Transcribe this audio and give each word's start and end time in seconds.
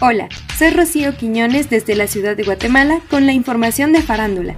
Hola, 0.00 0.28
soy 0.56 0.70
Rocío 0.70 1.16
Quiñones 1.16 1.70
desde 1.70 1.96
la 1.96 2.06
ciudad 2.06 2.36
de 2.36 2.44
Guatemala 2.44 3.00
con 3.10 3.26
la 3.26 3.32
información 3.32 3.92
de 3.92 4.00
farándula. 4.00 4.54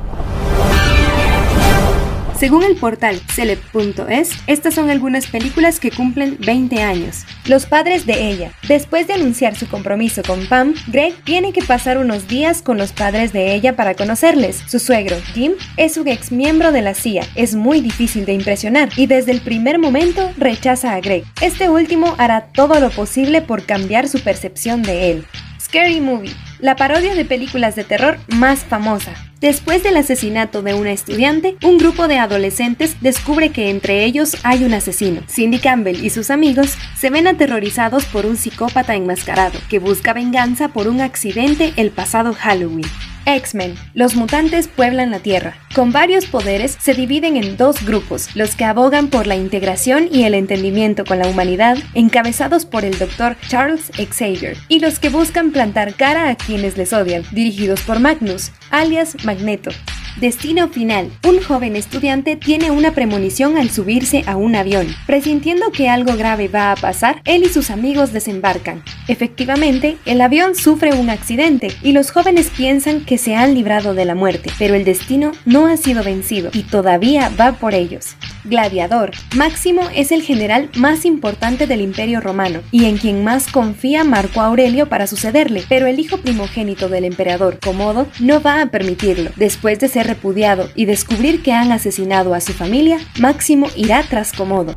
Según 2.41 2.65
el 2.65 2.77
portal 2.77 3.21
celeb.es, 3.35 4.30
estas 4.46 4.73
son 4.73 4.89
algunas 4.89 5.27
películas 5.27 5.79
que 5.79 5.91
cumplen 5.91 6.39
20 6.41 6.82
años. 6.82 7.27
Los 7.45 7.66
padres 7.66 8.07
de 8.07 8.30
ella. 8.30 8.53
Después 8.66 9.07
de 9.07 9.12
anunciar 9.12 9.57
su 9.57 9.69
compromiso 9.69 10.23
con 10.27 10.46
Pam, 10.46 10.73
Greg 10.87 11.14
tiene 11.25 11.53
que 11.53 11.61
pasar 11.61 11.98
unos 11.98 12.29
días 12.29 12.62
con 12.62 12.79
los 12.79 12.95
padres 12.95 13.34
de 13.34 13.55
ella 13.55 13.77
para 13.77 13.95
conocerles. 13.95 14.57
Su 14.66 14.79
suegro, 14.79 15.16
Jim, 15.34 15.53
es 15.77 15.98
un 15.98 16.09
ex 16.09 16.32
miembro 16.32 16.73
de 16.73 16.80
la 16.80 16.95
CIA. 16.95 17.27
Es 17.34 17.55
muy 17.55 17.82
difícil 17.82 18.25
de 18.25 18.32
impresionar 18.32 18.88
y 18.96 19.04
desde 19.04 19.32
el 19.32 19.43
primer 19.43 19.79
momento 19.79 20.32
rechaza 20.38 20.95
a 20.95 21.00
Greg. 21.02 21.25
Este 21.43 21.68
último 21.68 22.14
hará 22.16 22.46
todo 22.54 22.80
lo 22.80 22.88
posible 22.88 23.43
por 23.43 23.66
cambiar 23.66 24.09
su 24.09 24.18
percepción 24.18 24.82
de 24.82 25.11
él. 25.11 25.27
Scary 25.61 26.00
Movie, 26.00 26.32
la 26.59 26.75
parodia 26.75 27.14
de 27.14 27.27
películas 27.27 27.77
de 27.77 27.84
terror 27.84 28.19
más 28.29 28.61
famosa. 28.61 29.12
Después 29.41 29.83
del 29.83 29.97
asesinato 29.97 30.61
de 30.61 30.75
una 30.75 30.93
estudiante, 30.93 31.57
un 31.65 31.79
grupo 31.79 32.09
de 32.09 32.19
adolescentes 32.19 33.01
descubre 33.01 33.49
que 33.49 33.71
entre 33.71 34.05
ellos 34.05 34.37
hay 34.43 34.65
un 34.65 34.75
asesino. 34.75 35.23
Cindy 35.30 35.59
Campbell 35.59 36.05
y 36.05 36.11
sus 36.11 36.30
amigos 36.30 36.77
se 36.95 37.09
ven 37.09 37.27
aterrorizados 37.27 38.05
por 38.05 38.27
un 38.27 38.37
psicópata 38.37 38.95
enmascarado 38.95 39.59
que 39.71 39.79
busca 39.79 40.13
venganza 40.13 40.69
por 40.69 40.89
un 40.89 41.01
accidente 41.01 41.73
el 41.77 41.91
pasado 41.91 42.35
Halloween. 42.35 42.85
X-Men, 43.27 43.74
los 43.95 44.15
mutantes 44.15 44.69
pueblan 44.69 45.10
la 45.10 45.20
Tierra. 45.20 45.56
Con 45.74 45.92
varios 45.92 46.27
poderes 46.27 46.77
se 46.80 46.95
dividen 46.95 47.37
en 47.37 47.56
dos 47.56 47.84
grupos, 47.84 48.34
los 48.34 48.56
que 48.56 48.65
abogan 48.65 49.09
por 49.09 49.27
la 49.27 49.37
integración 49.37 50.09
y 50.10 50.24
el 50.24 50.34
entendimiento 50.34 51.05
con 51.05 51.19
la 51.19 51.29
humanidad, 51.29 51.79
encabezados 51.95 52.66
por 52.66 52.84
el 52.84 52.98
Dr. 52.98 53.37
Charles 53.48 53.91
Xavier, 53.96 54.56
y 54.69 54.80
los 54.80 54.98
que 54.98 55.09
buscan 55.09 55.52
plantar 55.52 55.95
cara 55.95 56.29
a 56.29 56.37
quienes 56.37 56.77
les 56.77 56.93
odian, 56.93 57.24
dirigidos 57.30 57.83
por 57.83 58.01
Magnus, 58.01 58.51
alias 58.70 59.16
Magneto. 59.24 59.71
Destino 60.19 60.69
final. 60.69 61.11
Un 61.27 61.41
joven 61.41 61.77
estudiante 61.77 62.37
tiene 62.37 62.71
una 62.71 62.93
premonición 62.93 63.57
al 63.57 63.71
subirse 63.71 64.25
a 64.27 64.37
un 64.37 64.56
avión. 64.56 64.89
Presintiendo 65.06 65.71
que 65.71 65.89
algo 65.89 66.16
grave 66.16 66.49
va 66.49 66.72
a 66.72 66.77
pasar, 66.77 67.22
él 67.25 67.44
y 67.44 67.49
sus 67.49 67.71
amigos 67.71 68.12
desembarcan. 68.12 68.83
Efectivamente, 69.09 69.97
el 70.05 70.21
avión 70.21 70.55
sufre 70.55 70.93
un 70.93 71.11
accidente 71.11 71.69
y 71.83 71.93
los 71.93 72.11
jóvenes 72.11 72.50
piensan 72.55 73.05
que 73.05 73.19
se 73.19 73.37
han 73.37 73.55
librado 73.55 73.94
de 73.94 74.05
la 74.05 74.15
muerte, 74.15 74.50
pero 74.59 74.75
el 74.75 74.84
destino 74.84 75.33
no 75.44 75.66
ha 75.66 75.77
sido 75.77 76.03
vencido 76.03 76.50
y 76.53 76.62
todavía 76.65 77.31
va 77.38 77.53
por 77.53 77.75
ellos. 77.75 78.16
Gladiador. 78.44 79.12
Máximo 79.37 79.83
es 79.94 80.12
el 80.12 80.22
general 80.22 80.71
más 80.77 81.05
importante 81.05 81.66
del 81.66 81.81
Imperio 81.81 82.21
Romano 82.21 82.60
y 82.71 82.87
en 82.87 82.99
quien 82.99 83.25
más 83.25 83.50
confía 83.50 84.05
Marco 84.05 84.41
Aurelio 84.41 84.88
para 84.88 85.06
sucederle, 85.06 85.65
pero 85.69 85.87
el 85.87 85.99
hijo 85.99 86.19
primogénito 86.19 86.88
del 86.88 87.05
emperador, 87.05 87.59
Comodo, 87.59 88.06
no 88.21 88.41
va 88.41 88.62
a 88.62 88.66
permitirlo. 88.66 89.31
Después 89.37 89.78
de 89.81 89.88
ser 89.88 90.06
repudiado 90.06 90.69
y 90.75 90.84
descubrir 90.84 91.43
que 91.43 91.53
han 91.53 91.72
asesinado 91.72 92.34
a 92.34 92.41
su 92.41 92.53
familia, 92.53 92.99
Máximo 93.19 93.69
irá 93.77 94.03
tras 94.03 94.32
Comodo. 94.32 94.75